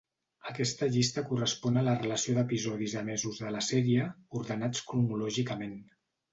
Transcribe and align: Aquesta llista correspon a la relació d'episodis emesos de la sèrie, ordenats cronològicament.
Aquesta 0.51 0.87
llista 0.95 1.23
correspon 1.31 1.77
a 1.81 1.83
la 1.89 1.93
relació 1.99 2.35
d'episodis 2.39 2.97
emesos 3.03 3.45
de 3.45 3.55
la 3.59 3.63
sèrie, 3.69 4.11
ordenats 4.43 4.85
cronològicament. 4.91 5.81